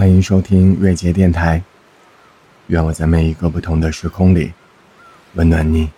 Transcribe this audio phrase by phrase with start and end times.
[0.00, 1.62] 欢迎收听瑞杰电台，
[2.68, 4.50] 愿我在每一个不同的时空里
[5.34, 5.90] 温暖你。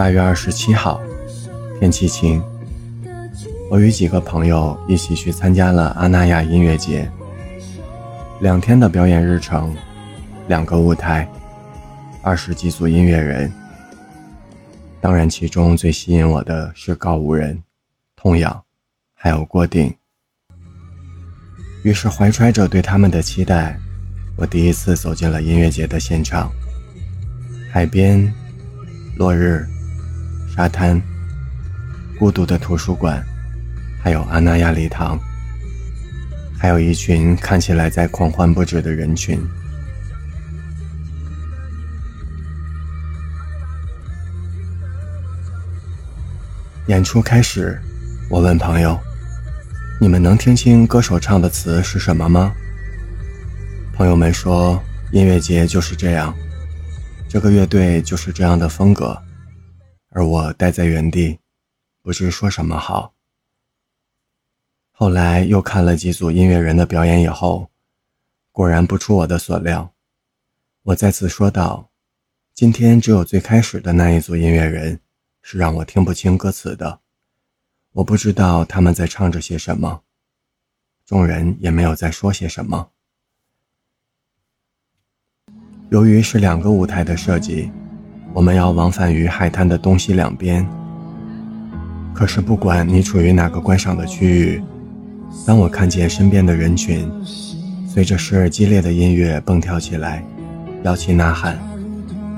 [0.00, 0.98] 八月二十七号，
[1.78, 2.42] 天气晴。
[3.68, 7.06] 我与几个朋友一起去参加了阿那亚音乐节。
[8.40, 9.76] 两天的表演日程，
[10.48, 11.28] 两个舞台，
[12.22, 13.52] 二十几组音乐人。
[15.02, 17.62] 当然，其中最吸引我的是告五人、
[18.16, 18.62] 痛仰，
[19.12, 19.94] 还有郭顶。
[21.82, 23.78] 于是，怀揣着对他们的期待，
[24.34, 26.50] 我第一次走进了音乐节的现场。
[27.70, 28.32] 海边，
[29.18, 29.68] 落日。
[30.60, 31.00] 沙滩、
[32.18, 33.24] 孤独的图书馆，
[34.02, 35.18] 还有阿那亚礼堂，
[36.58, 39.42] 还有一群看起来在狂欢不止的人群。
[46.88, 47.80] 演出开始，
[48.28, 49.00] 我问朋友
[49.98, 52.52] ：“你们能听清歌手唱的词是什么吗？”
[53.96, 54.78] 朋友们说
[55.10, 56.34] ：“音乐节就是这样，
[57.30, 59.18] 这个乐队就是这样的风格。”
[60.10, 61.38] 而我待在原地，
[62.02, 63.14] 不知说什么好。
[64.90, 67.70] 后来又看了几组音乐人的表演以后，
[68.50, 69.94] 果然不出我的所料。
[70.82, 71.90] 我再次说道
[72.52, 75.00] ：“今天只有最开始的那一组音乐人
[75.42, 77.00] 是让我听不清歌词的，
[77.92, 80.02] 我不知道他们在唱着些什么，
[81.06, 82.90] 众人也没有再说些什么。
[85.90, 87.70] 由于是两个舞台的设计。”
[88.32, 90.66] 我们要往返于海滩的东西两边。
[92.14, 94.62] 可是不管你处于哪个观赏的区域，
[95.46, 97.10] 当我看见身边的人群
[97.88, 100.24] 随着时而激烈的音乐蹦跳起来，
[100.84, 101.58] 摇旗呐喊，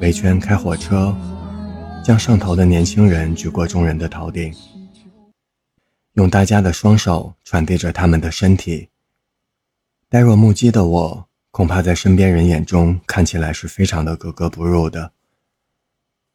[0.00, 1.14] 围圈开火车，
[2.04, 4.54] 将上头的年轻人举过众人的头顶，
[6.14, 8.88] 用大家的双手传递着他们的身体。
[10.08, 15.10] 呆若木鸡的我，恐怕在身边人眼中看起来是非常的格格不入的。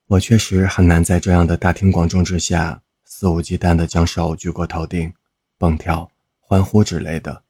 [0.10, 5.14] 我确实很难在这样的大庭广众之下肆无忌惮地将手举过头顶，
[5.56, 6.10] 蹦跳、
[6.40, 7.44] 欢呼之类的。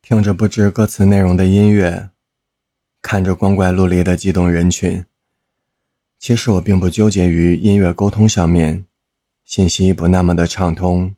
[0.00, 2.08] 听着不知歌词内容的音乐，
[3.02, 5.04] 看着光怪陆离的激动人群。
[6.18, 8.86] 其实我并不纠结于音乐沟通上面，
[9.44, 11.14] 信息不那么的畅通，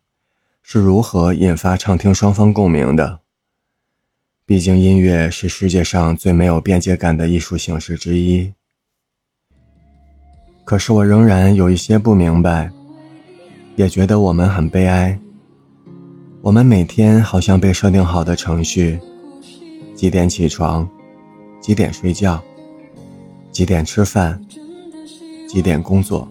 [0.61, 3.21] 是如何引发畅听双方共鸣的。
[4.45, 8.55] 毕竟音乐是世界上最没有边界感的艺术形式之一。
[10.69, 12.71] 可是我仍然有一些不明白，
[13.77, 15.19] 也觉得我们很悲哀。
[16.43, 19.01] 我们每天好像被设定好的程序：
[19.95, 20.87] 几点起床，
[21.59, 22.39] 几点睡觉，
[23.51, 24.39] 几点吃饭，
[25.49, 26.29] 几点工作，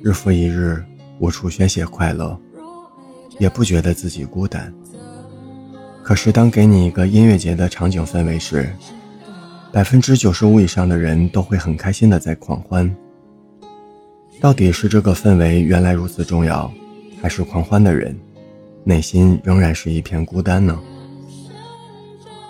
[0.00, 0.80] 日复一日，
[1.18, 2.38] 无处宣泄快乐，
[3.40, 4.72] 也不觉得自己孤单。
[6.04, 8.72] 可是当给你一个音乐节的场景氛围时，
[9.72, 12.88] 百分之九十五以上的人都会很开心的在狂欢。
[14.40, 16.72] 到底是这个氛围原来如此重要，
[17.20, 18.16] 还是狂欢的人
[18.84, 20.78] 内心仍然是一片孤单呢？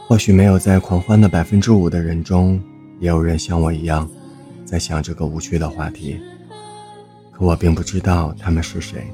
[0.07, 2.61] 或许没有在狂欢的百分之五的人中，
[3.01, 4.09] 也有人像我一样，
[4.67, 6.19] 在想这个无趣的话题。
[7.33, 9.07] 可我并不知道他们是谁。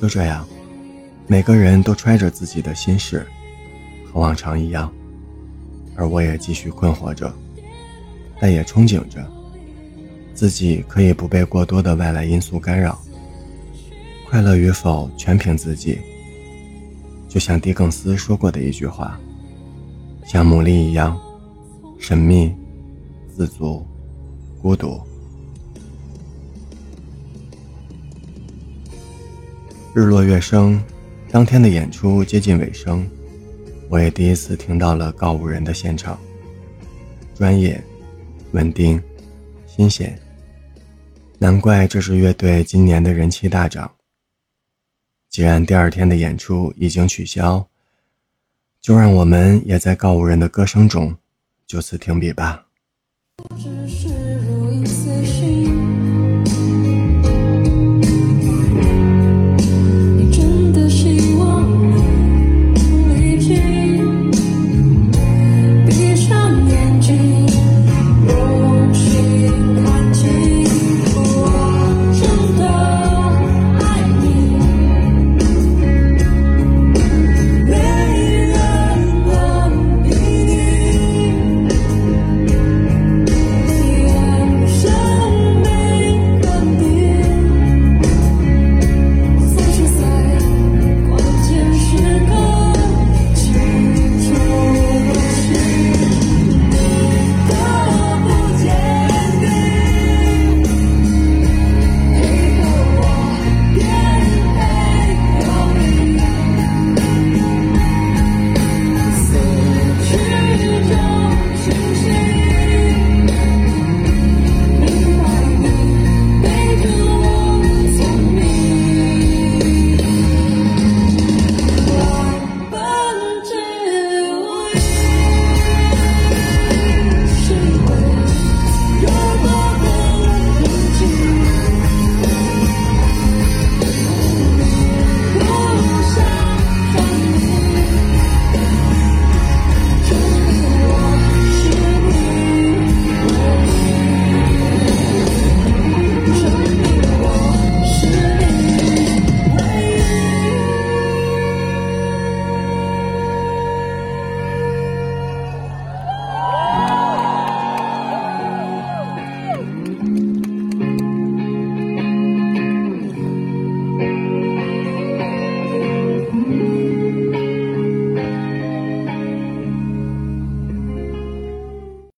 [0.00, 0.46] 就这样，
[1.26, 3.26] 每个人都揣着自己的心事，
[4.10, 4.90] 和往常一样，
[5.96, 7.30] 而我也继续困惑着，
[8.40, 9.22] 但也憧憬着。
[10.42, 13.00] 自己可以不被过多的外来因素干扰，
[14.28, 16.00] 快乐与否全凭自己。
[17.28, 19.20] 就像狄更斯说过的一句话
[20.26, 21.16] ：“像牡蛎一样
[21.96, 22.52] 神秘、
[23.36, 23.86] 自足、
[24.60, 25.00] 孤独。”
[29.94, 30.82] 日落月升，
[31.30, 33.06] 当天的演出接近尾声，
[33.88, 36.18] 我也第一次听到了告五人的现场，
[37.32, 37.80] 专业、
[38.50, 39.00] 稳定、
[39.68, 40.18] 新鲜，
[41.42, 43.96] 难怪这支乐队今年的人气大涨。
[45.28, 47.66] 既然第二天的演出已经取消，
[48.80, 51.16] 就让我们也在告五人的歌声中
[51.66, 52.64] 就此停笔吧。
[53.58, 54.21] 只是